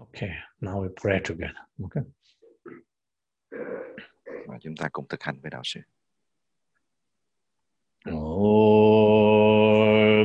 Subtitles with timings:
[0.00, 1.66] Okay, now we pray together.
[1.82, 2.02] Okay.
[4.46, 5.80] Và chúng ta cùng thực hành với đạo sư.
[8.04, 8.14] Ô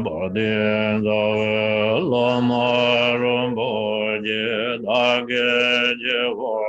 [0.06, 6.64] Bồ Đề Giáo Lô Ma Rung Bồ Đề Đa Gê Đề Vô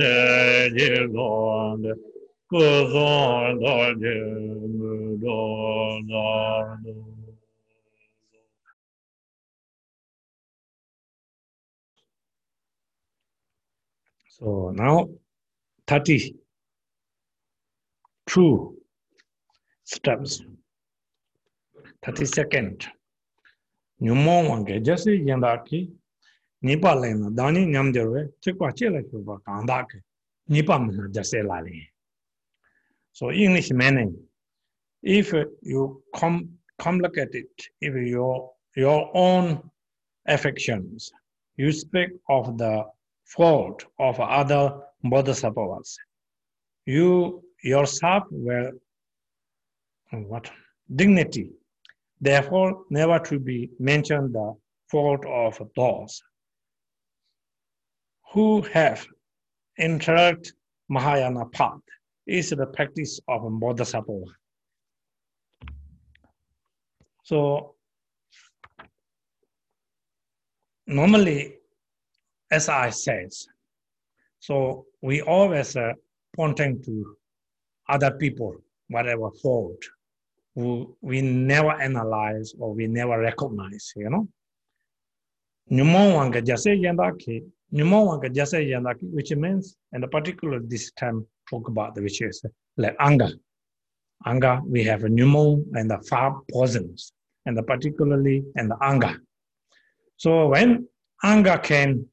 [0.00, 1.06] Đề Đề
[2.50, 4.14] kuzhong da je
[4.78, 5.38] mu do
[6.08, 6.94] na do.
[14.28, 15.08] So now,
[15.86, 16.34] 30.
[18.26, 18.76] True
[19.84, 20.42] steps.
[22.02, 22.88] 30 second.
[24.00, 25.90] Nyumo wange, jasi yenda ki,
[26.62, 29.98] nipa lena, dani nyamjarwe, chikwa chela kyuwa kanda ki,
[30.48, 31.89] nipa mena jasi lali.
[33.12, 34.16] So English meaning
[35.02, 35.32] if
[35.62, 39.70] you com complicate it if your your own
[40.26, 41.12] affections
[41.56, 42.84] you speak of the
[43.24, 45.96] fault of other bodhisattvas.
[46.86, 48.72] You yourself were
[50.12, 50.50] oh, what
[50.94, 51.50] dignity.
[52.20, 54.54] Therefore, never to be mentioned the
[54.90, 56.22] fault of those
[58.32, 59.06] who have
[59.78, 60.48] entered
[60.88, 61.80] Mahayana path
[62.30, 64.22] is the practice of Bodhisattva.
[67.24, 67.74] So
[70.86, 71.60] normally
[72.50, 73.30] as I said,
[74.40, 75.92] so we always uh,
[76.34, 77.16] pointing to
[77.88, 78.56] other people,
[78.88, 79.82] whatever fault,
[80.54, 84.28] who we never analyze or we never recognize, you know.
[86.42, 88.56] Jase jase
[89.02, 92.42] which means, and particularly this time talk about the which is
[92.76, 93.30] like anger.
[94.26, 97.12] Anger, we have a pneumo and the five poisons,
[97.46, 99.14] and the particularly and the anger.
[100.16, 100.86] So when
[101.22, 102.06] anger can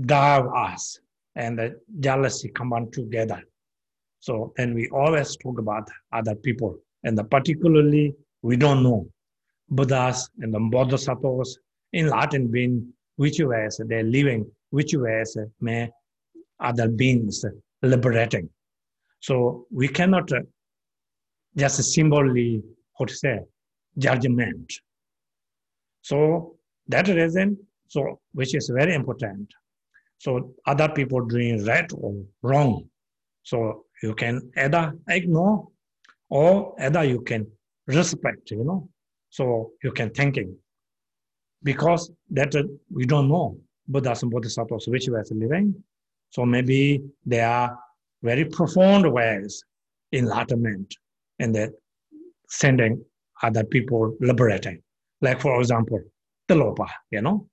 [0.00, 0.98] drive us
[1.36, 3.42] and the jealousy come on together.
[4.20, 9.06] So, and we always talk about other people, and the particularly we don't know
[9.68, 11.58] Buddhas and the Bodhisattvas
[11.92, 15.90] in Latin being which ways they're living, which ways may
[16.60, 17.44] other beings
[17.84, 18.48] liberating.
[19.20, 20.40] So we cannot uh,
[21.56, 22.62] just simply,
[22.98, 23.38] how to say,
[23.98, 24.72] judgment.
[26.02, 26.56] So
[26.88, 27.58] that reason,
[27.88, 29.48] so which is very important.
[30.18, 32.88] So other people doing right or wrong.
[33.42, 35.68] So you can either ignore
[36.28, 37.46] or either you can
[37.86, 38.88] respect, you know.
[39.30, 40.56] So you can thinking.
[41.62, 43.58] Because that uh, we don't know
[43.88, 45.82] Buddhas and Bodhisattvas which is living.
[46.34, 47.78] So maybe there are
[48.24, 49.62] very profound ways
[50.12, 50.92] enlightenment
[51.38, 51.70] and that
[52.48, 53.04] sending
[53.40, 54.82] other people liberating.
[55.20, 56.00] Like for example,
[56.48, 57.46] Tilopa, you know.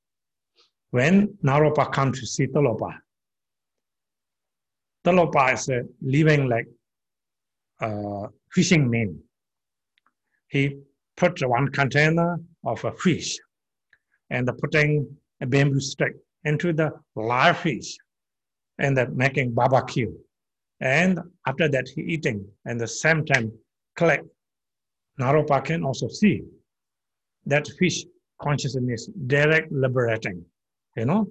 [0.89, 2.97] When Naropa comes to see Tilopa,
[5.05, 6.67] Tilopa is uh, living like
[7.81, 9.19] a fishing man.
[10.47, 10.79] He
[11.17, 13.37] put one container of a fish
[14.31, 16.13] and putting a bamboo stick
[16.45, 17.95] into the live fish
[18.81, 20.11] and then making barbecue.
[20.81, 23.51] And after that, he eating and the same time
[23.95, 24.25] collect.
[25.19, 26.41] Naropa can also see
[27.45, 28.05] that fish
[28.41, 30.43] consciousness direct liberating,
[30.97, 31.27] you know.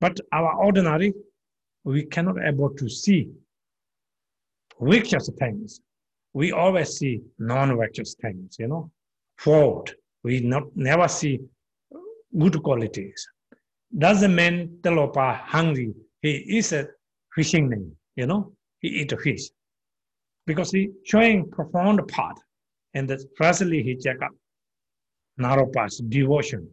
[0.00, 1.14] But our ordinary,
[1.84, 3.28] we cannot able to see
[4.80, 5.80] righteous things.
[6.32, 8.90] We always see non-righteous things, you know.
[9.38, 9.94] Fault.
[10.24, 11.38] We not never see
[12.36, 13.28] good qualities.
[13.96, 15.94] Doesn't mean Tilopa hungry.
[16.22, 16.86] He is a
[17.34, 18.52] fishing man, you know.
[18.78, 19.50] He eat a fish.
[20.46, 22.38] Because he showing profound part.
[22.94, 24.30] And that firstly he check up
[25.40, 26.68] Naropa's devotion.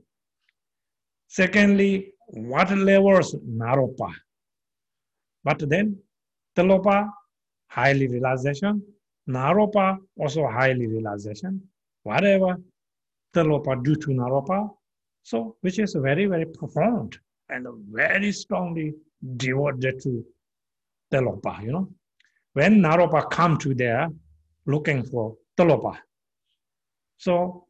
[1.28, 4.14] Secondly, what levels Naropa?
[5.44, 5.98] But then
[6.56, 7.10] Tilopa,
[7.70, 8.82] highly realization.
[9.30, 11.62] Naropa, also highly realization.
[12.04, 12.58] Whatever
[13.34, 14.70] Tilopa do to Naropa,
[15.30, 17.20] so which is very, very profound
[17.50, 18.94] and very strongly
[19.36, 20.26] devoted to
[21.12, 21.90] Tilopa, you know.
[22.54, 24.08] When Naropa come to there
[24.66, 25.98] looking for Tilopa,
[27.18, 27.66] so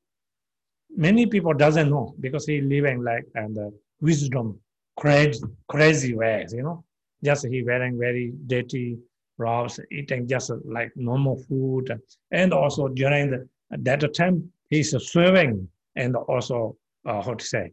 [0.95, 4.59] many people doesn't know because he living like and the wisdom
[4.95, 6.83] crazy crazy ways you know.
[7.23, 8.99] Just he wearing very dirty
[9.39, 11.99] robes eating just like normal food.
[12.29, 16.77] And also during the, that time he's serving and also
[17.07, 17.71] uh, how to say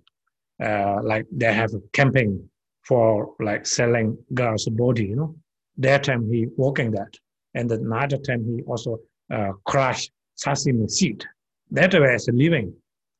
[0.63, 2.49] uh, like they have camping
[2.83, 5.35] for like selling girls body you know
[5.77, 7.13] that time he walking that
[7.55, 8.99] and another time he also
[9.31, 11.25] uh, crash sesame seed.
[11.71, 12.75] That way is living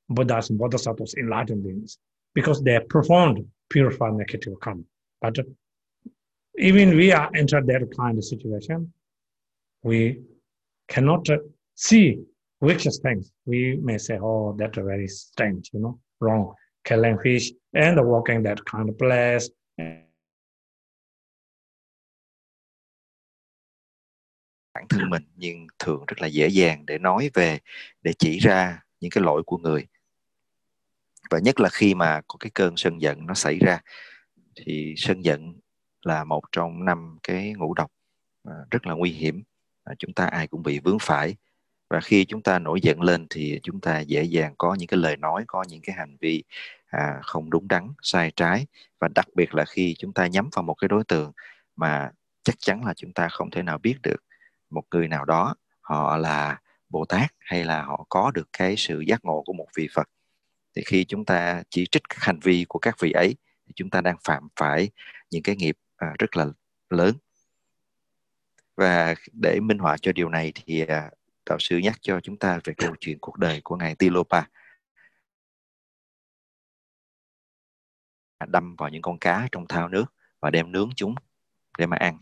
[0.09, 1.99] Buddhas and Bodhisattvas, enlightened beings,
[2.35, 4.83] because they are profound, purify negative karma.
[5.23, 5.39] But
[6.59, 8.93] even we are entered that kind of situation,
[9.83, 10.21] we
[10.89, 11.27] cannot
[11.75, 12.23] see
[12.59, 13.33] which things.
[13.47, 18.59] We may say, oh, that's very strange, you know, from killing fish and walking that
[18.73, 19.49] kind of place.
[24.75, 27.59] bản thân mình nhưng thường rất là dễ dàng để nói về,
[28.03, 29.87] để chỉ ra những cái lỗi của người.
[31.31, 33.81] Và nhất là khi mà có cái cơn sân giận nó xảy ra,
[34.57, 35.55] thì sân giận
[36.03, 37.93] là một trong năm cái ngũ độc
[38.45, 39.43] à, rất là nguy hiểm.
[39.85, 41.37] À, chúng ta ai cũng bị vướng phải
[41.91, 44.99] và khi chúng ta nổi giận lên thì chúng ta dễ dàng có những cái
[44.99, 46.45] lời nói có những cái hành vi
[46.87, 48.67] à, không đúng đắn sai trái.
[48.99, 51.33] Và đặc biệt là khi chúng ta nhắm vào một cái đối tượng
[51.77, 52.11] mà
[52.43, 54.25] chắc chắn là chúng ta không thể nào biết được
[54.71, 59.01] một người nào đó họ là bồ tát hay là họ có được cái sự
[59.01, 60.09] giác ngộ của một vị phật.
[60.77, 63.37] Thì khi chúng ta chỉ trích các hành vi của các vị ấy
[63.67, 64.91] thì chúng ta đang phạm phải
[65.31, 66.47] những cái nghiệp à, rất là
[66.91, 67.15] lớn.
[68.77, 71.11] Và để minh họa cho điều này thì à,
[71.47, 74.43] đạo sư nhắc cho chúng ta về câu chuyện cuộc đời của ngài Tilopa.
[78.47, 80.05] Đâm vào những con cá trong thao nước
[80.41, 81.15] và đem nướng chúng
[81.79, 82.19] để mà ăn.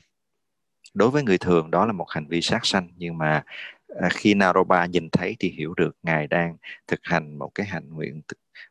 [0.95, 3.45] Đối với người thường, đó là một hành vi sát sanh, nhưng mà
[4.01, 7.95] à, khi Naropa nhìn thấy thì hiểu được ngài đang thực hành một cái hành
[7.95, 8.23] nguyện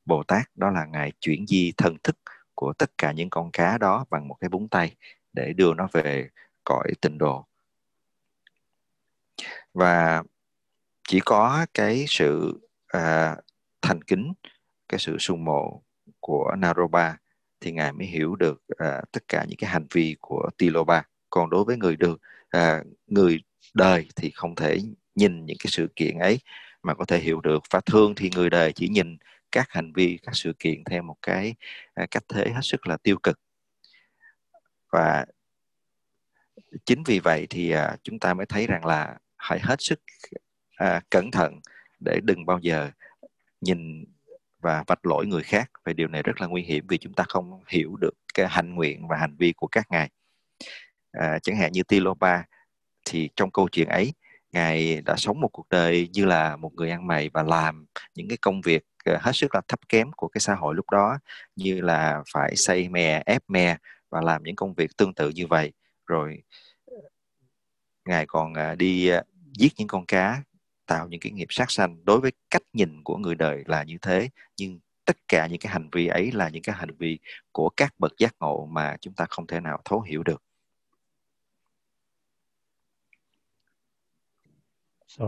[0.06, 2.18] Bồ Tát, đó là ngài chuyển di thân thức
[2.56, 4.95] của tất cả những con cá đó bằng một cái búng tay
[5.33, 6.30] để đưa nó về
[6.63, 7.45] cõi tịnh độ.
[9.74, 10.24] Và
[11.12, 13.36] chỉ có cái sự à,
[13.81, 14.34] thành kính
[14.90, 15.81] cái sự sung mộ
[16.19, 17.13] của Naropa
[17.62, 21.50] thì ngài mới hiểu được à, tất cả những cái hành vi của Tilopa còn
[21.50, 23.40] đối với người được à, người
[23.74, 24.80] đời thì không thể
[25.16, 26.40] nhìn những cái sự kiện ấy
[26.84, 27.64] mà có thể hiểu được.
[27.72, 29.18] Và thường thì người đời chỉ nhìn
[29.52, 31.56] các hành vi các sự kiện theo một cái
[31.94, 33.40] à, cách thế hết sức là tiêu cực.
[34.92, 35.25] Và
[36.86, 40.00] chính vì vậy thì à, chúng ta mới thấy rằng là hãy hết sức
[40.81, 41.60] à, cẩn thận
[42.00, 42.92] để đừng bao giờ
[43.62, 44.06] nhìn
[44.60, 45.72] và vạch lỗi người khác.
[45.86, 48.75] Về điều này rất là nguy hiểm vì chúng ta không hiểu được cái hành
[48.75, 50.10] nguyện và hành vi của các ngài.
[51.12, 52.44] À, chẳng hạn như Tilopa
[53.06, 54.13] thì trong câu chuyện ấy
[54.51, 57.86] ngài đã sống một cuộc đời như là một người ăn mày và làm
[58.16, 60.89] những cái công việc à, hết sức là thấp kém của cái xã hội lúc
[60.92, 61.19] đó
[61.56, 63.78] như là phải xây mè ép mè
[64.10, 65.74] và làm những công việc tương tự như vậy.
[66.07, 66.44] Rồi
[66.88, 66.95] à,
[68.06, 69.12] ngài còn à, đi
[69.57, 70.44] giết những con cá
[70.92, 73.98] tạo những cái nghiệp sát sanh đối với cách nhìn của người đời là như
[74.02, 77.20] thế nhưng tất cả những cái hành vi ấy là những cái hành vi
[77.52, 80.44] của các bậc giác ngộ mà chúng ta không thể nào thấu hiểu được
[85.08, 85.26] So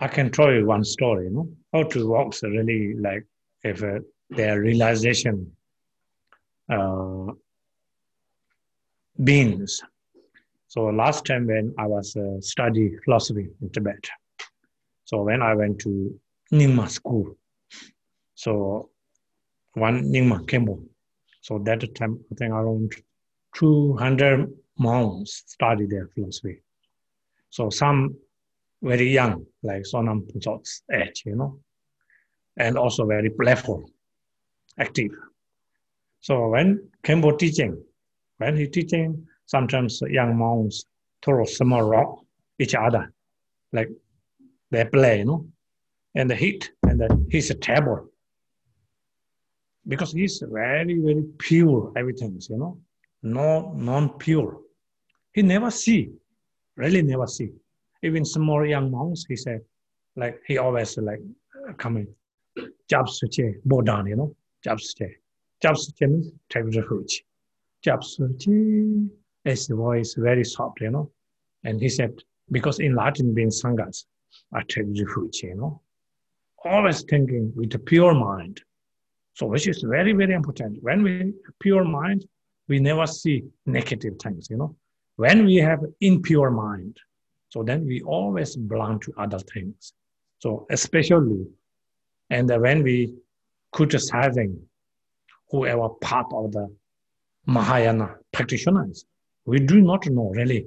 [0.00, 1.42] I can tell you one story, no?
[1.72, 3.24] how to walk really like
[3.64, 4.00] if uh,
[4.36, 5.46] their realization
[6.72, 7.34] uh,
[9.24, 9.82] beings.
[10.68, 14.04] So last time when I was uh, study philosophy in Tibet,
[15.04, 16.18] so when I went to
[16.52, 17.36] Nyingma school,
[18.34, 18.90] so
[19.74, 20.82] one Nyingma Khenpo,
[21.40, 22.92] so that time I think around
[23.56, 26.62] 200 monks studied their philosophy.
[27.50, 28.16] So some
[28.82, 31.60] very young, like Sonam Puchot's age, you know,
[32.56, 33.90] and also very playful,
[34.78, 35.12] active.
[36.20, 37.82] So when Khenpo teaching,
[38.38, 40.84] when he teaching, sometimes young monks
[41.22, 42.24] throw small rock
[42.58, 43.12] each other,
[43.72, 43.90] like
[44.74, 45.46] they play, you know,
[46.14, 48.08] and the hit, and then he's a table.
[49.86, 52.78] Because he's very, very pure, everything, you know,
[53.22, 54.60] no non-pure.
[55.32, 56.12] He never see,
[56.76, 57.50] really never see
[58.04, 59.60] even small young monks, he said,
[60.14, 61.20] like he always like
[61.78, 62.06] coming,
[62.90, 65.10] Japsuche, Bodan, you know, Japsuche.
[65.62, 67.24] Japsuche means take refuge.
[67.84, 69.08] Japsuche,
[69.44, 71.10] his voice very soft, you know.
[71.64, 72.12] And he said,
[72.50, 74.04] because in Latin being sanghas,
[74.54, 75.80] I take you know.
[76.64, 78.62] Always thinking with a pure mind.
[79.34, 80.82] So which is very, very important.
[80.82, 82.24] When we pure mind,
[82.68, 84.76] we never see negative things, you know.
[85.16, 86.96] When we have impure mind,
[87.48, 89.92] so then we always belong to other things.
[90.38, 91.46] So especially,
[92.30, 93.14] and when we
[93.72, 94.60] criticizing
[95.50, 96.72] whoever part of the
[97.46, 99.04] Mahayana practitioners,
[99.44, 100.66] we do not know really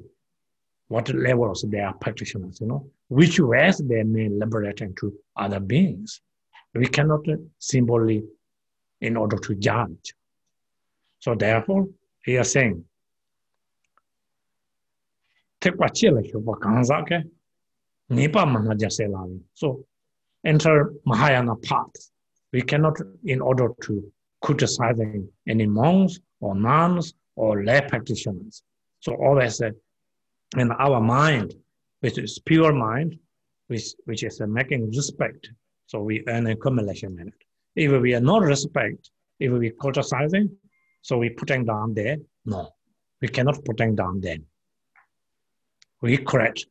[0.87, 6.21] what levels they are practitioners, you know, which ways they may liberate into other beings.
[6.73, 7.25] We cannot
[7.59, 8.23] simply
[9.01, 10.13] in order to judge.
[11.19, 11.87] So therefore,
[12.23, 12.83] he is saying.
[19.53, 19.85] So
[20.45, 22.11] enter Mahayana path.
[22.53, 28.61] We cannot, in order to criticizing any monks or nuns or lay practitioners.
[28.99, 29.71] So always uh,
[30.55, 31.55] in our mind,
[31.99, 33.17] which is pure mind,
[33.67, 35.49] which, which is making respect.
[35.87, 37.33] So we earn accumulation merit.
[37.75, 40.49] If we are not respect, if we criticizing,
[41.01, 42.69] so we putting down there, no,
[43.21, 44.45] we cannot putting down then.
[46.01, 46.65] We correct,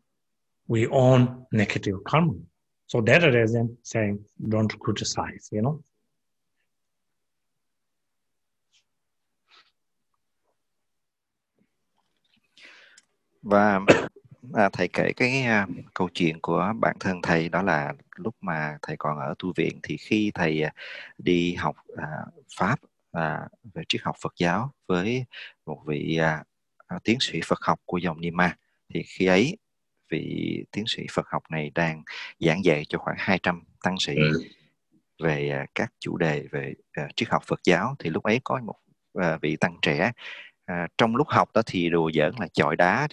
[0.68, 2.34] we own negative karma.
[2.86, 5.82] So that reason saying don't criticize, you know.
[13.46, 13.80] Và
[14.54, 18.78] à, thầy kể cái à, câu chuyện của bản thân thầy đó là lúc mà
[18.82, 20.72] thầy còn ở tu viện thì khi thầy à,
[21.18, 22.06] đi học à,
[22.56, 22.80] pháp
[23.12, 25.24] à, về triết học Phật giáo với
[25.66, 26.44] một vị à,
[26.86, 28.56] à, tiến sĩ Phật học của dòng Nima
[28.94, 29.56] thì khi ấy
[30.10, 32.02] vị tiến sĩ Phật học này đang
[32.40, 34.42] giảng dạy cho khoảng 200 tăng sĩ ừ.
[35.22, 38.60] về à, các chủ đề về uh, triết học Phật giáo thì lúc ấy có
[38.64, 38.76] một
[39.18, 40.12] uh, vị tăng trẻ
[40.72, 43.08] uh, trong lúc học đó thì đùa giỡn là chọi đá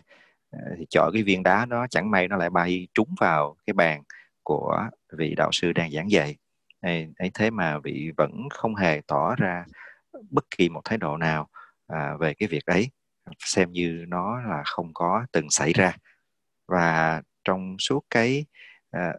[0.54, 3.74] Ờ, thì chọi cái viên đá đó chẳng may nó lại bay trúng vào cái
[3.74, 4.04] bàn
[4.44, 6.36] của vị đạo sư đang giảng dạy.
[6.82, 9.66] Ấy, ấy thế mà vị vẫn không hề tỏ ra
[10.30, 11.50] bất kỳ một thái độ nào
[11.88, 12.90] à, về cái việc ấy
[13.40, 15.98] xem như nó là không có từng xảy ra.
[16.68, 18.46] Và trong suốt cái
[18.92, 19.14] à,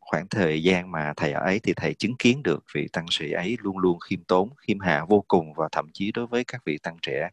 [0.00, 3.32] khoảng thời gian mà thầy ở ấy thì thầy chứng kiến được vị tăng sĩ
[3.32, 6.62] ấy luôn luôn khiêm tốn khiêm hạ vô cùng và thậm chí đối với các
[6.66, 7.30] vị tăng trẻ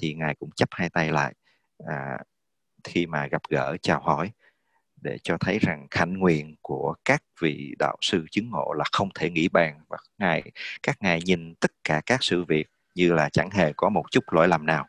[0.00, 1.34] thì ngài cũng chấp hai tay lại
[1.86, 2.18] à,
[2.84, 4.30] khi mà gặp gỡ chào hỏi
[5.02, 9.08] để cho thấy rằng khánh nguyện của các vị đạo sư chứng ngộ là không
[9.14, 10.50] thể nghĩ bàn và ngài
[10.82, 14.24] các ngài nhìn tất cả các sự việc như là chẳng hề có một chút
[14.32, 14.86] lỗi lầm nào.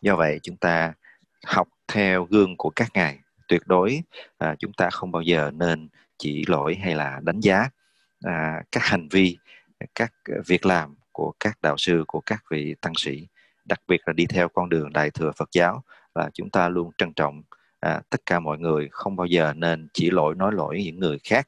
[0.00, 0.92] Do vậy chúng ta
[1.46, 3.18] học theo gương của các ngài.
[3.48, 4.02] Tuyệt đối
[4.38, 5.88] à, chúng ta không bao giờ nên
[6.18, 7.68] chỉ lỗi hay là đánh giá
[8.24, 9.38] à, các hành vi
[9.94, 10.12] các
[10.46, 13.26] việc làm của các đạo sư của các vị tăng sĩ
[13.64, 16.90] đặc biệt là đi theo con đường đại thừa Phật giáo là chúng ta luôn
[16.98, 17.42] trân trọng
[17.80, 18.88] à, tất cả mọi người.
[18.90, 21.46] Không bao giờ nên chỉ lỗi nói lỗi những người khác.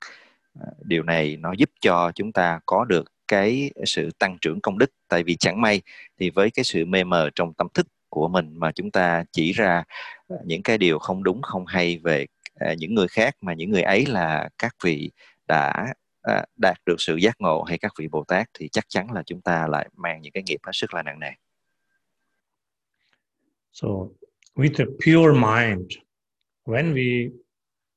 [0.61, 4.79] À, điều này nó giúp cho chúng ta có được cái sự tăng trưởng công
[4.79, 4.91] đức.
[5.09, 5.83] Tại vì chẳng may
[6.21, 9.53] thì với cái sự mê mờ trong tâm thức của mình mà chúng ta chỉ
[9.53, 9.85] ra
[10.29, 13.71] à, những cái điều không đúng không hay về à, những người khác mà những
[13.71, 15.11] người ấy là các vị
[15.49, 19.13] đã à, đạt được sự giác ngộ hay các vị Bồ Tát thì chắc chắn
[19.13, 21.31] là chúng ta lại mang những cái nghiệp hết sức là nặng nề.
[23.73, 23.89] So
[24.57, 25.97] with a pure mind,
[26.65, 27.33] when we,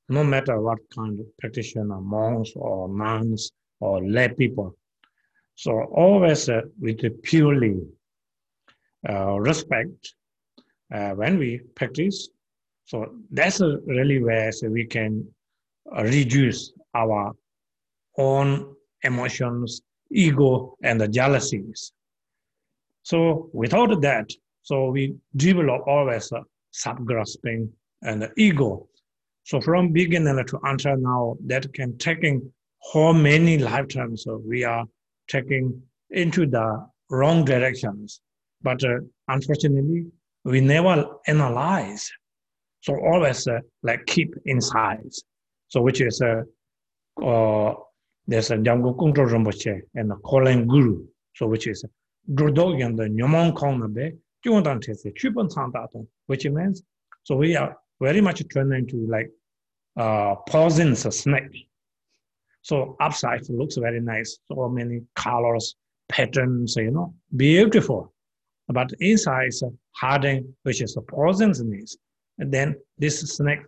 [0.10, 4.76] no matter what kind of practitioner, monks or nuns or lay people,
[5.56, 7.82] so always uh, with a purely
[9.10, 10.14] uh, respect
[10.94, 12.30] uh, when we practice.
[12.86, 15.28] So that's really where so we can
[15.96, 17.34] uh, reduce our
[18.18, 21.92] own emotions, ego, and the jealousies.
[23.04, 24.30] So without that,
[24.68, 27.72] so we develop always a sub-grasping
[28.02, 28.90] and ego.
[29.46, 32.52] So from beginner to until now, that can taking
[32.92, 34.84] how many lifetimes we are
[35.30, 38.20] taking into the wrong directions.
[38.62, 38.98] But uh,
[39.30, 40.08] unfortunately,
[40.44, 42.12] we never analyze.
[42.82, 45.14] So always uh, like keep inside.
[45.70, 46.42] So which is uh,
[47.26, 47.74] uh,
[48.28, 51.06] there's a Jamgon Kongtrul Rinpoche and the calling guru.
[51.36, 51.86] So which is
[52.36, 53.80] Drudog and the Nyomon Kong
[56.28, 56.84] Which means
[57.24, 59.30] so we are very much turned into like
[59.98, 61.68] uh, poisonous snake.
[62.62, 65.76] So upside looks very nice, so many colors,
[66.10, 68.14] patterns, you know, beautiful.
[68.68, 69.64] But inside is
[69.96, 71.98] hardened, which is a poisonous.
[72.38, 73.60] And then this snake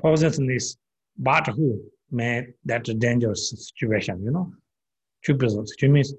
[0.00, 0.76] poisonous,
[1.16, 1.80] but who
[2.10, 4.52] made that dangerous situation, you know?
[5.26, 6.14] Which means,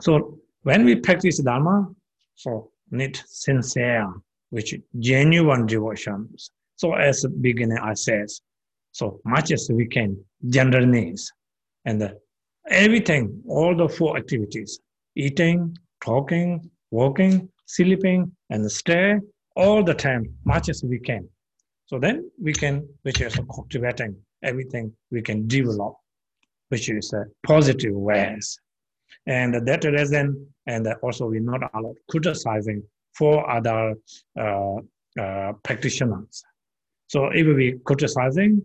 [0.00, 1.93] so when we practice Dharma,
[2.34, 4.12] so need sincere,
[4.50, 6.50] which genuine devotions.
[6.76, 8.40] So as a beginner, I says,
[8.92, 10.16] so much as we can,
[10.48, 11.32] general needs,
[11.84, 12.10] and uh,
[12.68, 14.80] everything, all the four activities,
[15.16, 19.18] eating, talking, walking, sleeping, and stay
[19.56, 21.28] all the time, much as we can.
[21.86, 25.94] So then we can, which is cultivating everything we can develop,
[26.68, 28.58] which is a positive ways.
[29.26, 32.82] And that reason, and also we're not allowed criticizing
[33.14, 33.94] for other
[34.38, 34.76] uh,
[35.20, 36.42] uh, practitioners.
[37.08, 38.62] So if we criticizing,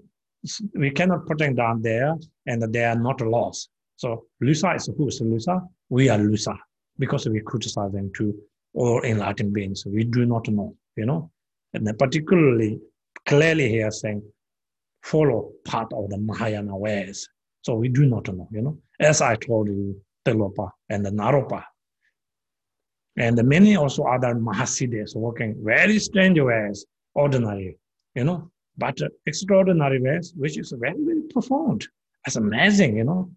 [0.74, 2.16] we cannot put them down there,
[2.48, 3.70] and they are not lost.
[3.98, 5.62] So Lusa is who is Lusa?
[5.90, 6.58] We are Lusa
[6.98, 8.34] because we criticize them to
[8.74, 9.86] all enlightened beings.
[9.86, 11.32] We do not know, you know.
[11.74, 12.80] And particularly
[13.26, 14.24] clearly here saying
[15.04, 17.28] follow part of the Mahayana ways.
[17.62, 18.78] So we do not know, you know.
[19.00, 21.64] As I told you, Tilopa and the Naropa.
[23.18, 27.78] And many also other Mahasiddhas working very strange ways, ordinary,
[28.16, 31.88] you know, but extraordinary ways, which is very, very profound.
[32.26, 33.30] That's amazing, you know.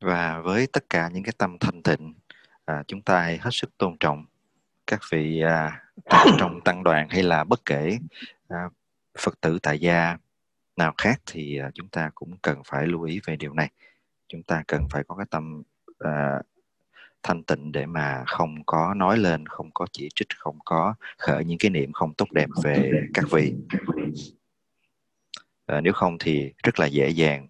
[0.00, 2.14] Và với tất cả những cái tâm thanh tịnh,
[2.64, 4.26] à, chúng ta hãy hết sức tôn trọng
[4.86, 5.82] các vị à,
[6.38, 7.98] trong tăng đoàn hay là bất kể
[8.48, 8.70] à,
[9.18, 10.16] Phật tử tại gia
[10.76, 13.70] nào khác thì à, chúng ta cũng cần phải lưu ý về điều này.
[14.28, 15.62] Chúng ta cần phải có cái tâm
[16.04, 16.46] uh,
[17.22, 21.44] thanh tịnh để mà không có nói lên, không có chỉ trích, không có khởi
[21.44, 23.54] những cái niệm không tốt đẹp về các vị.
[25.72, 27.48] uh, nếu không thì rất là dễ dàng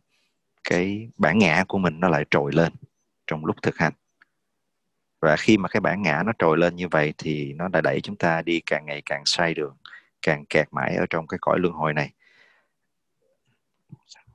[0.68, 2.73] cái bản ngã của mình nó lại trồi lên
[3.26, 3.92] trong lúc thực hành
[5.21, 8.00] và khi mà cái bản ngã nó trồi lên như vậy thì nó đã đẩy
[8.00, 9.76] chúng ta đi càng ngày càng sai đường
[10.23, 12.11] càng kẹt mãi ở trong cái cõi luân hồi này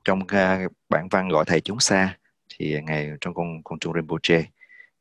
[0.04, 2.16] trong uh, bản văn gọi thầy chúng xa
[2.48, 4.44] thì ngày trong con con trung Rinpoche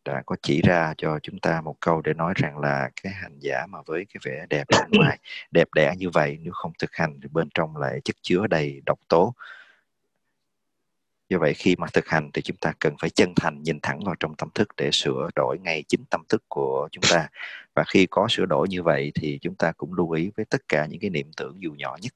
[0.06, 3.40] đã có chỉ ra cho chúng ta một câu để nói rằng là cái hành
[3.40, 5.20] giả mà với cái vẻ đẹp bên ngoài
[5.52, 8.82] đẹp đẽ như vậy nếu không thực hành thì bên trong lại chất chứa đầy
[8.86, 9.34] độc tố.
[11.30, 14.00] Do vậy khi mà thực hành thì chúng ta cần phải chân thành nhìn thẳng
[14.06, 17.28] vào trong tâm thức để sửa đổi ngay chính tâm thức của chúng ta.
[17.76, 20.62] Và khi có sửa đổi như vậy thì chúng ta cũng lưu ý với tất
[20.68, 22.14] cả những cái niệm tưởng dù nhỏ nhất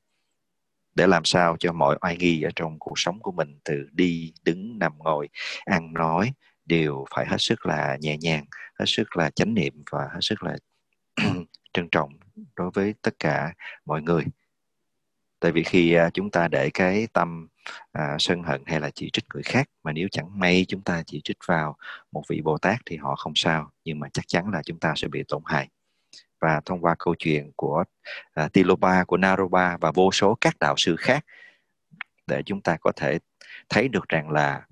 [0.96, 4.34] để làm sao cho mọi oai nghi ở trong cuộc sống của mình từ đi
[4.44, 5.30] đứng nằm ngồi
[5.66, 6.34] ăn nói
[6.66, 8.46] đều phải hết sức là nhẹ nhàng
[8.80, 10.58] hết sức là chánh niệm và hết sức là
[11.74, 12.14] trân trọng
[12.56, 13.54] đối với tất cả
[13.86, 14.24] mọi người.
[15.40, 17.48] Tại vì khi à, chúng ta để cái tâm
[17.92, 21.04] à, sân hận hay là chỉ trích người khác mà nếu chẳng may chúng ta
[21.06, 21.78] chỉ trích vào
[22.12, 24.94] một vị bồ tát thì họ không sao nhưng mà chắc chắn là chúng ta
[24.96, 25.70] sẽ bị tổn hại
[26.40, 27.84] và thông qua câu chuyện của
[28.42, 31.26] uh, Tilopa của Naropa và vô số các đạo sư khác
[32.28, 33.20] để chúng ta có thể
[33.70, 34.66] thấy được rằng là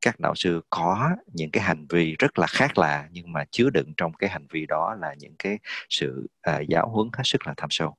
[0.00, 3.70] các đạo sư có những cái hành vi rất là khác lạ nhưng mà chứa
[3.70, 7.46] đựng trong cái hành vi đó là những cái sự uh, giáo huấn hết sức
[7.46, 7.96] là thâm sâu.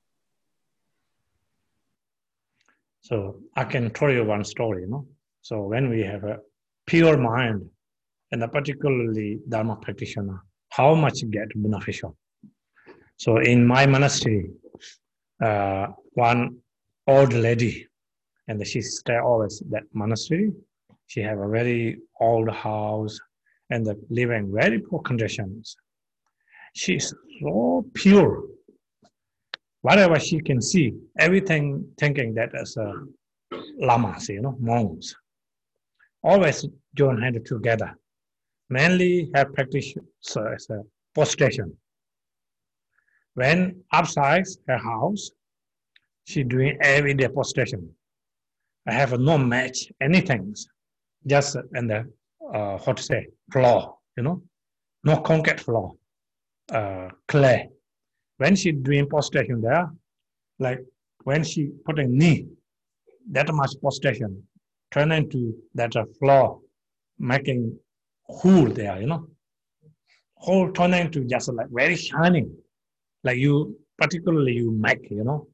[3.01, 3.15] So
[3.55, 5.03] I can tell you one story, no?
[5.41, 6.37] So when we have a
[6.85, 7.61] pure mind
[8.29, 10.37] and a particularly Dharma practitioner,
[10.69, 12.15] how much get beneficial.
[13.19, 14.49] So in my monastery,
[15.43, 16.59] uh, one
[17.05, 17.85] old lady,
[18.47, 20.53] and she stay always that monastery.
[21.07, 23.19] She have a very old house
[23.71, 25.75] and the living very poor conditions.
[26.73, 28.45] She's so pure.
[29.81, 32.93] Whatever she can see, everything thinking that as a
[33.79, 35.13] lamas, you know, monks.
[36.23, 37.97] Always join hand together.
[38.69, 41.75] Mainly have practice so as a prostration
[43.39, 43.59] when
[43.93, 45.31] outside her house,
[46.25, 47.81] she doing everyday prostration.
[48.85, 50.53] I have no match, anything,
[51.25, 51.99] just in the,
[52.53, 54.41] uh, how to say, floor, you know,
[55.05, 55.93] no concrete floor,
[56.73, 57.69] uh, clay.
[58.37, 59.89] When she doing prostration there,
[60.59, 60.79] like
[61.23, 62.45] when she put putting knee,
[63.31, 64.43] that much prostration,
[64.91, 66.59] turn into that uh, floor,
[67.17, 67.79] making
[68.23, 69.27] hole there, you know,
[70.35, 72.49] hole turn into just like very shining
[73.23, 75.47] like you particularly you make you know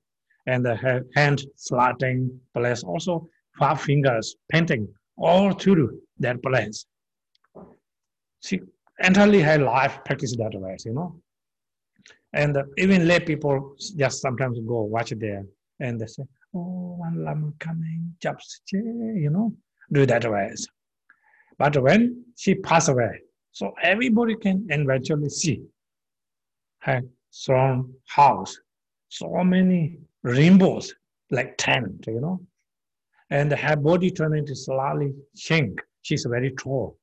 [0.47, 0.75] and the
[1.15, 6.85] hand slotting place also five fingers painting all through that place
[8.41, 8.61] she
[9.03, 11.19] entirely her life practice that way you know.
[12.33, 15.45] And even lay people just sometimes go watch there
[15.79, 16.23] and they say
[16.53, 19.53] oh one lama coming just you know
[19.91, 20.53] do that way.
[21.57, 25.63] But when she passed away so everybody can eventually see
[26.79, 27.01] her
[27.35, 28.57] strong house,
[29.09, 30.95] so many rainbows,
[31.31, 32.39] like tent, you know.
[33.29, 35.81] And her body turned into slightly shrink.
[36.01, 36.97] She's very tall.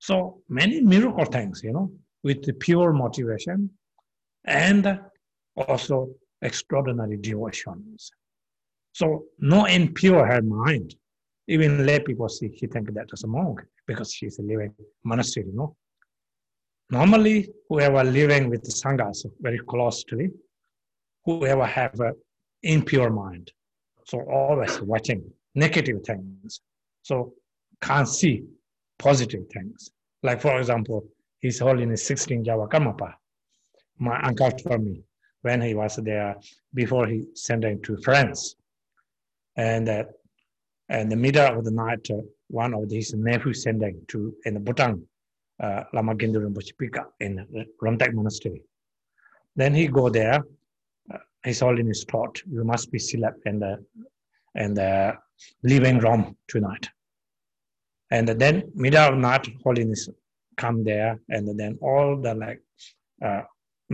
[0.00, 1.92] So many miracle things, you know,
[2.24, 3.70] with the pure motivation
[4.44, 5.00] and
[5.56, 6.08] also
[6.42, 8.10] extraordinary devotions.
[8.92, 10.96] So no impure her mind.
[11.46, 14.74] Even lay people see she think that as a monk because she's living
[15.04, 15.76] monastery, you know.
[16.90, 20.30] Normally, whoever living with the sanghas very closely,
[21.24, 22.14] whoever have an
[22.64, 23.52] impure mind,
[24.04, 25.22] so always watching
[25.54, 26.60] negative things,
[27.02, 27.32] so
[27.80, 28.44] can't see
[28.98, 29.92] positive things.
[30.24, 31.06] Like for example,
[31.38, 33.14] His Holiness 16 Gyalwa Karmapa,
[33.98, 35.02] my uncle told me
[35.42, 36.36] when he was there
[36.74, 38.56] before he sent him to France,
[39.54, 40.04] and uh,
[40.88, 42.16] in the middle of the night, uh,
[42.48, 45.06] one of his nephews sending to in the Bhutan
[45.62, 47.46] uh, Lama Gendun Rinpoche in
[47.82, 48.62] Rumtek Monastery.
[49.56, 50.42] Then he go there.
[51.12, 53.84] Uh, His Holiness taught you must be slept in the
[54.56, 55.14] in the
[55.62, 56.88] living room tonight.
[58.10, 60.08] And then middle of night, Holiness
[60.56, 62.60] come there, and then all the like
[63.24, 63.42] uh,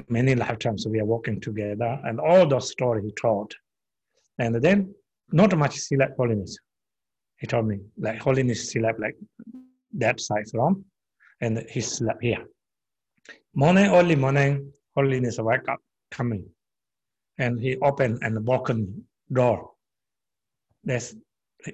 [0.08, 3.54] many lifetimes we are working together, and all the story he taught.
[4.38, 4.94] And then
[5.32, 6.58] not much slept Holiness.
[7.38, 9.16] He told me like Holiness slept like
[9.98, 10.84] that side room,
[11.40, 12.44] and he slept here.
[13.54, 16.44] Morning, early morning, Holiness wake up, coming,
[17.38, 19.70] and he opened and broken door.
[20.84, 21.14] There's,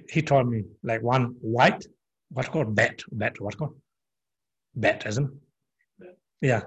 [0.09, 1.85] he told me like one white,
[2.29, 3.75] what called bat, bat, what called
[4.75, 5.29] bat, isn't
[6.01, 6.17] it?
[6.41, 6.61] Yeah,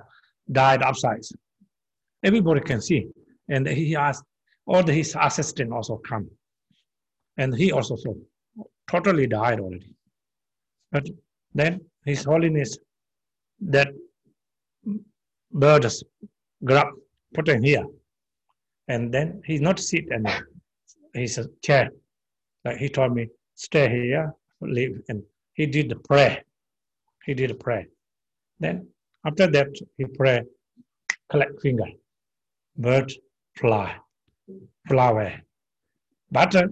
[0.51, 1.23] died upside.
[2.23, 3.09] Everybody can see,
[3.49, 4.25] and he asked
[4.67, 6.31] all the, his assistant also come,
[7.37, 8.15] and he also saw
[8.89, 9.95] totally died already.
[10.93, 11.09] But
[11.55, 12.79] then His Holiness,
[13.61, 13.88] that
[15.53, 15.87] bird
[16.64, 16.88] grab,
[17.35, 17.85] put in here.
[18.88, 20.29] And then he's not sit and
[21.12, 21.90] he's a chair.
[22.64, 25.03] Like he told me, stay here, leave.
[25.09, 25.23] And
[25.55, 26.42] he did the prayer.
[27.25, 27.87] He did a prayer.
[28.61, 28.88] Then
[29.25, 30.42] after that, he pray,
[31.29, 31.87] collect finger,
[32.77, 33.12] bird
[33.57, 33.97] fly,
[34.88, 35.40] flower.
[36.31, 36.69] But uh,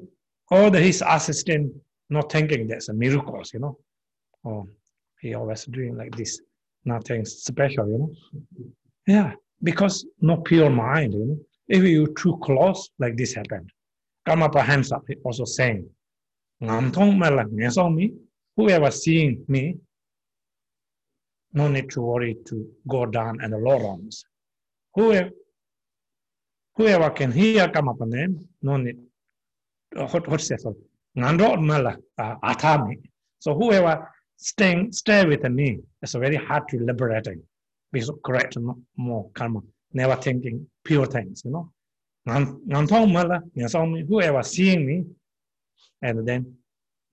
[0.51, 1.75] all the, his assistant
[2.11, 3.79] not thinking that's a miracles, you know.
[4.45, 4.69] Oh,
[5.21, 6.41] he always doing like this,
[6.85, 8.13] nothing special, you know.
[9.07, 11.39] Yeah, because no pure mind, you know.
[11.69, 13.71] If you too close, like this happened.
[14.27, 14.63] Karmapa
[15.09, 15.89] he also saying,
[16.63, 18.13] "Ngam thong ma la nge song me,
[18.57, 19.77] whoever seeing me,
[21.53, 24.25] no need to worry to go down and the low rungs.
[24.95, 25.31] Whoever,
[26.77, 28.99] whoever can hear Karmapa name, no need,
[29.97, 30.65] uh, what, what's that?
[31.17, 33.01] Ngandro ma la uh, atami.
[33.39, 37.43] So whoever staying, stay with me, it's very hard to liberating.
[37.93, 38.57] Because correct
[38.97, 39.61] more karma,
[39.93, 41.71] never thinking pure things, you know.
[42.27, 45.05] Ngan thong ma la, ngan song me, whoever seeing me,
[46.03, 46.55] and then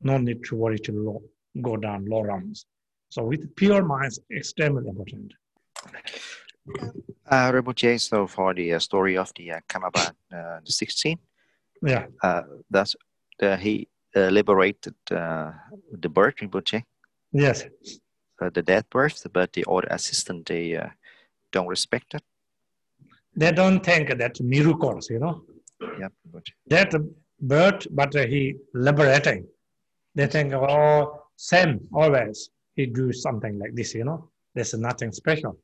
[0.02, 1.22] no need to worry to low,
[1.62, 2.66] go down low rungs.
[3.10, 5.34] So with pure minds, extremely important.
[7.28, 11.18] Uh, Rinpoche, so for the uh, story of the uh, Kamaban, uh, the 16,
[11.84, 12.96] Yeah, uh, that's
[13.42, 15.52] uh, he uh, liberated uh,
[15.92, 16.84] the bird Rinpoche,
[17.34, 17.64] yes,
[18.42, 20.88] uh, the dead birth, but the other assistant they uh,
[21.52, 22.24] don't respect it.
[23.36, 25.44] they don't think that miracles, you know.
[26.00, 26.52] Yeah, Rinpoche.
[26.68, 26.94] That
[27.40, 29.48] birth, but he liberating.
[30.16, 32.50] They think, oh, same always.
[32.76, 34.30] He do something like this, you know.
[34.54, 35.58] There's nothing special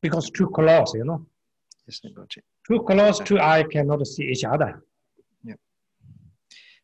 [0.00, 1.26] because too close, you know.
[1.86, 2.00] Yes.
[2.66, 4.82] Too close, two eye cannot see each other.
[5.44, 5.54] Yeah.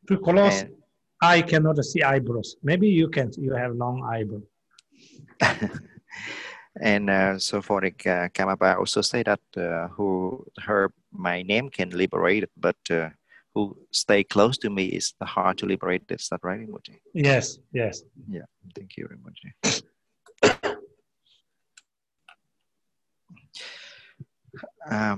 [0.08, 0.74] Too close, And-
[1.20, 2.56] eye cannot see eyebrows.
[2.62, 3.30] Maybe you can.
[3.36, 4.42] You have long eyebrow.
[6.80, 11.68] And uh, so for the uh, Karmapa also say that uh, who heard my name
[11.68, 13.10] can liberate it, but uh,
[13.54, 16.02] who stay close to me is hard to liberate.
[16.10, 16.98] Is that right, Rinpoche?
[17.14, 18.02] Yes, yes.
[18.74, 19.52] Thank you, Rinpoche.
[24.90, 25.16] À,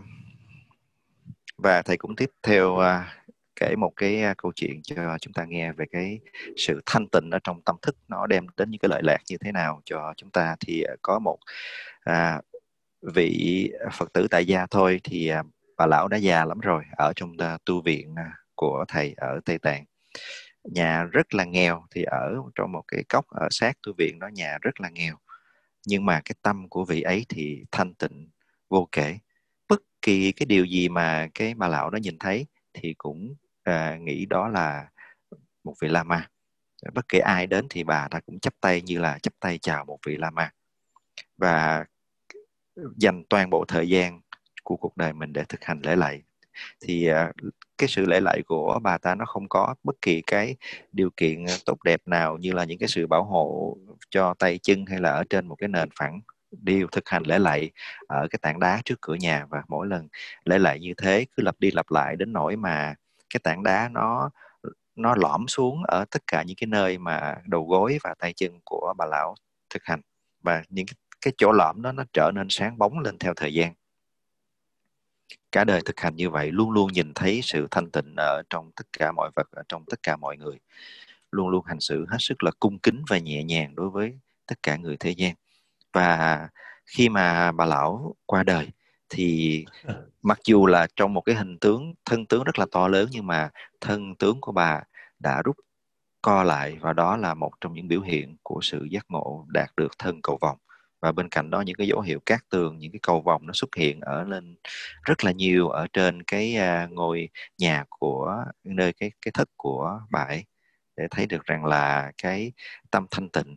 [1.58, 3.12] và thầy cũng tiếp theo à,
[3.56, 6.18] kể một cái câu chuyện cho chúng ta nghe về cái
[6.56, 9.36] sự thanh tịnh ở trong tâm thức nó đem đến những cái lợi lạc như
[9.38, 10.56] thế nào cho chúng ta.
[10.60, 11.38] Thì à, có một
[12.04, 12.40] à,
[13.14, 15.42] vị Phật tử tại gia thôi thì à,
[15.76, 19.40] bà lão đã già lắm rồi ở trong à, tu viện à, của thầy ở
[19.44, 19.84] Tây Tạng.
[20.64, 24.28] Nhà rất là nghèo thì ở trong một cái cốc ở sát tu viện đó
[24.28, 25.16] nhà rất là nghèo.
[25.86, 28.28] Nhưng mà cái tâm của vị ấy thì thanh tịnh
[28.68, 29.18] vô kể.
[29.68, 33.34] Bất kỳ cái điều gì mà cái bà lão đó nhìn thấy thì cũng
[33.66, 34.88] à, nghĩ đó là
[35.64, 36.28] một vị lama
[36.94, 39.84] bất kể ai đến thì bà ta cũng chắp tay như là chắp tay chào
[39.84, 40.52] một vị lama
[41.36, 41.84] và
[42.96, 44.20] dành toàn bộ thời gian
[44.64, 46.22] của cuộc đời mình để thực hành lễ lạy.
[46.80, 47.32] Thì à,
[47.78, 50.56] cái sự lễ lạy của bà ta nó không có bất kỳ cái
[50.92, 53.76] điều kiện tốt đẹp nào như là những cái sự bảo hộ
[54.10, 56.20] cho tay chân hay là ở trên một cái nền phẳng.
[56.50, 57.70] Đều thực hành lễ lạy
[58.08, 60.08] ở cái tảng đá trước cửa nhà và mỗi lần
[60.44, 62.94] lễ lạy như thế cứ lặp đi lặp lại đến nỗi mà
[63.30, 64.30] cái tảng đá nó
[64.96, 68.60] nó lõm xuống ở tất cả những cái nơi mà đầu gối và tay chân
[68.64, 69.34] của bà lão
[69.70, 70.00] thực hành.
[70.42, 73.54] Và những cái, cái chỗ lõm đó nó trở nên sáng bóng lên theo thời
[73.54, 73.74] gian.
[75.52, 78.70] Cả đời thực hành như vậy luôn luôn nhìn thấy sự thanh tịnh ở trong
[78.76, 80.58] tất cả mọi vật ở trong tất cả mọi người.
[81.30, 84.62] Luôn luôn hành xử hết sức là cung kính và nhẹ nhàng đối với tất
[84.62, 85.34] cả người thế gian.
[85.92, 86.48] Và
[86.86, 88.68] khi mà bà lão qua đời
[89.08, 89.64] thì
[90.22, 93.26] mặc dù là trong một cái hình tướng thân tướng rất là to lớn nhưng
[93.26, 94.82] mà thân tướng của bà
[95.18, 95.56] đã rút
[96.22, 99.70] co lại và đó là một trong những biểu hiện của sự giác ngộ đạt
[99.76, 100.58] được thân cầu vòng
[101.00, 103.52] và bên cạnh đó những cái dấu hiệu cát tường những cái cầu vòng nó
[103.52, 104.56] xuất hiện ở lên
[105.02, 110.00] rất là nhiều ở trên cái uh, ngôi nhà của nơi cái cái thất của
[110.10, 110.44] bà ấy
[110.96, 112.52] để thấy được rằng là cái
[112.90, 113.56] tâm thanh tịnh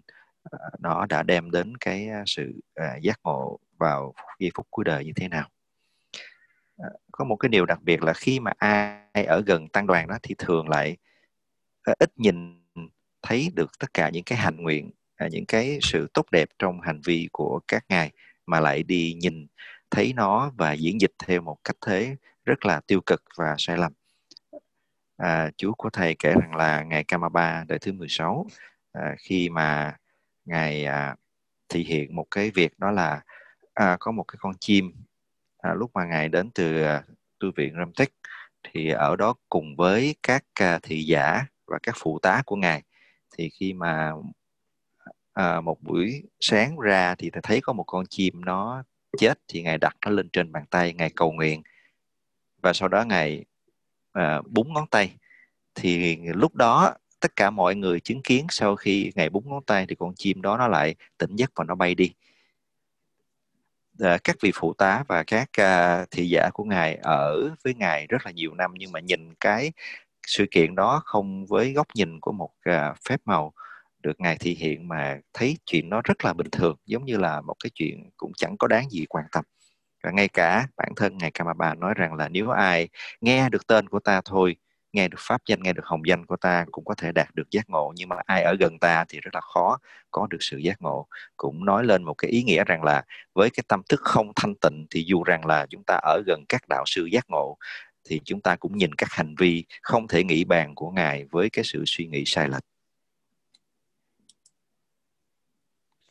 [0.80, 5.06] nó đã đem đến cái à, sự à, giác ngộ vào giây phút cuối đời
[5.06, 5.50] như thế nào
[6.78, 10.08] à, có một cái điều đặc biệt là khi mà ai ở gần tăng đoàn
[10.08, 10.98] đó thì thường lại
[12.00, 12.64] ít nhìn
[13.22, 14.92] thấy được tất cả những cái hành nguyện
[15.32, 18.12] những cái sự tốt đẹp trong hành vi của các ngài
[18.46, 19.48] mà lại đi nhìn
[19.92, 23.78] thấy nó và diễn dịch theo một cách thế rất là tiêu cực và sai
[23.78, 23.94] lầm.
[25.18, 28.48] À, chú của thầy kể rằng là ngày Kamaba đời thứ 16
[28.92, 29.98] à, khi mà
[30.50, 31.16] ngài à,
[31.70, 33.22] thể hiện một cái việc đó là
[33.74, 34.92] à, có một cái con chim
[35.58, 37.04] à, lúc mà ngài đến từ à,
[37.40, 38.14] tu viện Ramtek
[38.64, 42.84] thì ở đó cùng với các à, thị giả và các phụ tá của ngài.
[43.38, 44.12] Thì khi mà
[45.34, 48.84] à, một buổi sáng ra thì ta thấy có một con chim nó
[49.18, 51.64] chết thì ngài đặt nó lên trên bàn tay ngài cầu nguyện.
[52.62, 53.46] Và sau đó ngài
[54.12, 55.16] à, búng ngón tay.
[55.76, 59.86] Thì lúc đó tất cả mọi người chứng kiến sau khi ngày búng ngón tay
[59.90, 62.14] thì con chim đó nó lại tỉnh giấc và nó bay đi.
[64.00, 68.08] À, các vị phụ tá và các à, thị giả của ngài ở với ngài
[68.08, 69.72] rất là nhiều năm nhưng mà nhìn cái
[70.28, 73.54] sự kiện đó không với góc nhìn của một à, phép màu
[74.04, 77.42] được ngài thể hiện mà thấy chuyện nó rất là bình thường giống như là
[77.42, 79.46] một cái chuyện cũng chẳng có đáng gì quan tâm.
[80.04, 82.90] Và ngay cả bản thân ngài Kamaba nói rằng là nếu ai
[83.22, 84.56] nghe được tên của ta thôi
[84.94, 87.52] nghe được pháp danh nghe được hồng danh của ta cũng có thể đạt được
[87.52, 89.78] giác ngộ nhưng mà ai ở gần ta thì rất là khó
[90.12, 93.50] có được sự giác ngộ cũng nói lên một cái ý nghĩa rằng là với
[93.50, 96.62] cái tâm thức không thanh tịnh thì dù rằng là chúng ta ở gần các
[96.70, 97.58] đạo sư giác ngộ
[98.04, 101.50] thì chúng ta cũng nhìn các hành vi không thể nghĩ bàn của ngài với
[101.50, 102.64] cái sự suy nghĩ sai lệch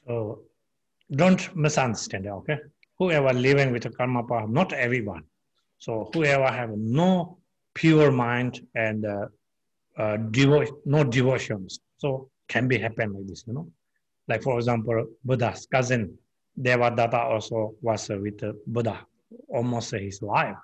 [0.09, 0.15] So
[1.11, 2.57] don't misunderstand, okay?
[2.99, 5.23] Whoever living with a karma power, not everyone.
[5.79, 7.38] So whoever have no
[7.79, 9.27] pure mind and uh,
[9.97, 13.69] uh, devo- no devotions, so can be happen like this, you know.
[14.27, 16.19] Like for example, Buddha's cousin
[16.61, 18.99] Devadatta also was uh, with uh, Buddha
[19.49, 20.57] almost his life,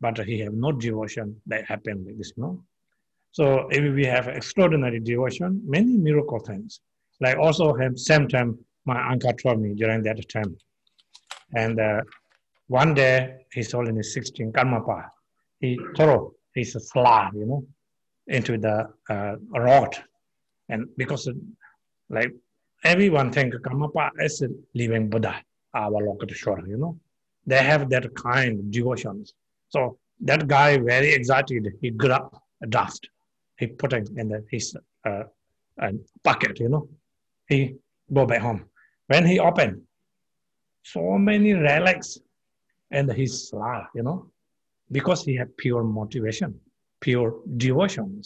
[0.00, 2.64] but he have no devotion that happened like this, you know.
[3.32, 6.80] So if we have extraordinary devotion, many miracle things.
[7.20, 10.56] Like also have same time my uncle told me during that time.
[11.54, 12.00] And uh,
[12.68, 15.08] one day, he's only in 16, Karmapa,
[15.60, 17.64] he threw his slab, you know,
[18.26, 19.96] into the uh, rod.
[20.68, 21.28] And because,
[22.08, 22.32] like,
[22.84, 25.42] everyone think Karmapa is a living Buddha,
[25.74, 26.98] Avalokiteshvara, you know.
[27.46, 29.34] They have that kind of devotions.
[29.68, 33.08] So that guy very excited, he grabbed a dust,
[33.58, 35.24] he put it in the, his uh,
[36.22, 36.88] bucket, you know.
[37.48, 37.74] He
[38.12, 38.64] go back home
[39.08, 39.82] when he opened,
[40.84, 42.18] so many relics
[42.90, 44.31] and his life, you know,
[44.92, 46.60] because he had pure motivation,
[47.00, 48.22] pure devotion.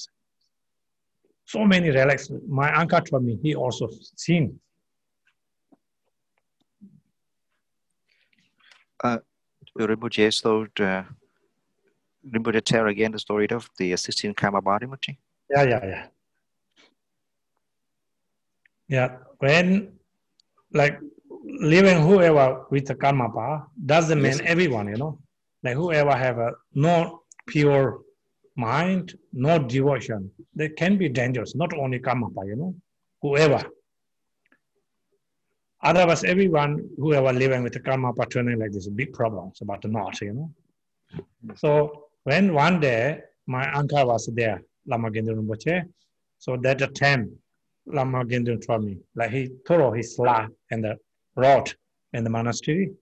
[1.44, 2.30] So many relics.
[2.48, 4.58] My uncle told me he also seen.
[9.02, 9.18] Uh,
[9.78, 11.04] Rinpoche told, uh,
[12.28, 14.86] Rinpoche tell again the story of the 16 karma body?
[15.48, 16.06] Yeah, yeah, yeah.
[18.88, 19.98] Yeah, when
[20.72, 21.00] like
[21.44, 24.40] living whoever with the Karmapa doesn't mean yes.
[24.44, 25.18] everyone, you know.
[25.66, 28.02] Like whoever have a no pure
[28.54, 32.72] mind, no devotion, they can be dangerous, not only Karmapa, you know,
[33.20, 33.60] whoever.
[35.82, 40.20] Otherwise, everyone whoever living with the Karmapa turning like this, big problems, about the not,
[40.20, 40.50] you know.
[41.56, 45.82] So when one day my uncle was there, Lama Gendun Rinpoche,
[46.38, 47.36] so that time
[47.86, 50.96] Lama Gendun told me, like he threw his slab and the
[51.34, 51.72] rod
[52.12, 52.92] in the monastery.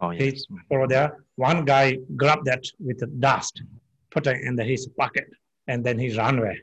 [0.00, 0.20] Oh, yes.
[0.20, 1.24] He threw there.
[1.36, 3.62] One guy grabbed that with the dust,
[4.10, 5.26] put it in the, his pocket,
[5.66, 6.62] and then he ran away.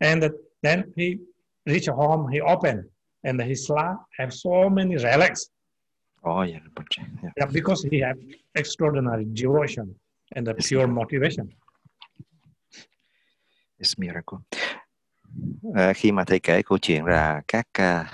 [0.00, 0.30] And the,
[0.62, 1.18] then he
[1.66, 2.84] reached home, he opened,
[3.24, 5.50] and his slab have so many relics.
[6.24, 6.58] Oh, yeah.
[7.22, 7.30] yeah.
[7.36, 8.16] yeah because he had
[8.54, 9.94] extraordinary devotion
[10.36, 11.52] and the pure motivation.
[13.78, 14.38] It's miracle.
[15.74, 18.06] À, khi mà thầy kể câu chuyện là các uh,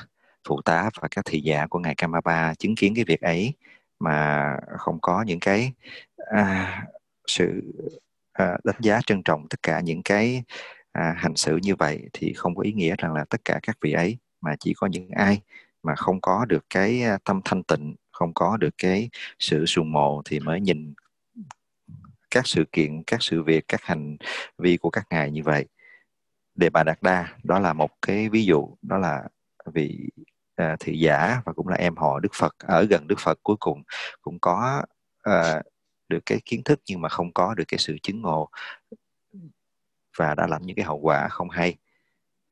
[0.49, 3.55] phụ tá và các thị giả của ngài Kamapa chứng kiến cái việc ấy
[4.01, 4.47] mà
[4.79, 5.73] không có những cái
[6.17, 6.83] à,
[7.27, 7.63] sự
[8.33, 10.43] à, đánh giá trân trọng tất cả những cái
[10.93, 13.77] à, hành xử như vậy thì không có ý nghĩa rằng là tất cả các
[13.81, 15.41] vị ấy mà chỉ có những ai
[15.83, 19.93] mà không có được cái à, tâm thanh tịnh không có được cái sự sùng
[19.93, 20.95] mộ thì mới nhìn
[22.31, 24.17] các sự kiện các sự việc các hành
[24.59, 25.67] vi của các ngài như vậy.
[26.55, 29.29] Đề bà đạt đa đó là một cái ví dụ đó là
[29.73, 30.09] vị
[30.57, 33.39] À, uh, thị giả và cũng là em họ Đức Phật ở gần Đức Phật
[33.43, 33.83] cuối cùng
[34.23, 34.83] cũng có
[35.31, 35.63] uh,
[36.09, 38.49] được cái kiến thức nhưng mà không có được cái sự chứng ngộ
[40.17, 41.77] và đã làm những cái hậu quả không hay.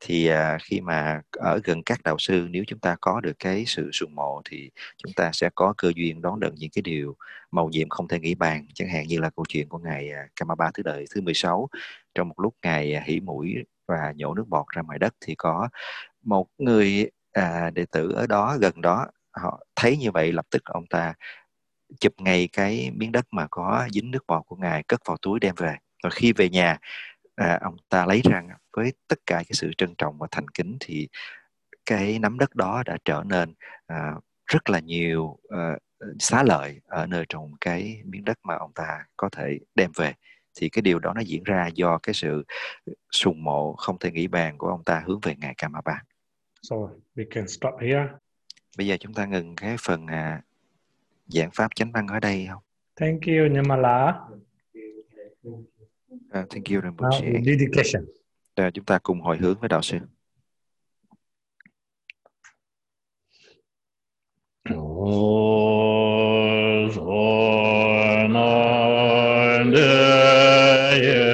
[0.00, 3.64] Thì à, khi mà ở gần các đạo sư nếu chúng ta có được cái
[3.66, 7.16] sự sùng mộ thì chúng ta sẽ có cơ duyên đón nhận những cái điều
[7.50, 8.66] màu nhiệm không thể nghĩ bàn.
[8.74, 11.68] Chẳng hạn như là câu chuyện của ngài à, Kamaba thứ đời thứ 16
[12.14, 13.54] trong một lúc ngài à, hỉ mũi
[13.86, 15.68] và nhổ nước bọt ra ngoài đất thì có
[16.22, 20.64] một người à, đệ tử ở đó gần đó họ thấy như vậy lập tức
[20.64, 21.14] ông ta
[22.00, 25.40] chụp ngay cái miếng đất mà có dính nước bọt của ngài cất vào túi
[25.40, 26.78] đem về rồi khi về nhà
[27.36, 28.42] à, ông ta lấy ra
[28.76, 31.08] với tất cả cái sự trân trọng và thành kính thì
[31.86, 33.54] cái nắm đất đó đã trở nên
[33.86, 34.14] à,
[34.46, 35.78] rất là nhiều à,
[36.18, 40.14] xá lợi ở nơi trồng cái miếng đất mà ông ta có thể đem về
[40.60, 42.44] thì cái điều đó nó diễn ra do cái sự
[43.12, 46.02] sùng mộ không thể nghĩ bàn của ông ta hướng về ngài Kamaba.
[46.64, 46.76] So
[47.16, 48.08] we can stop here.
[48.78, 50.42] Bây giờ chúng ta ngừng cái phần à,
[51.26, 52.62] giảng pháp chánh văn ở đây không?
[52.96, 54.20] Thank you Nyamala.
[55.46, 55.60] Uh,
[56.30, 57.20] thank you Rinpoche.
[57.20, 58.04] Now, dedication.
[58.56, 59.98] Để chúng ta cùng hồi hướng với đạo sư.
[71.04, 71.33] Thank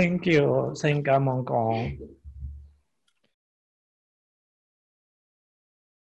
[0.00, 0.74] Thank you.
[0.74, 1.74] Xin cảm ơn con.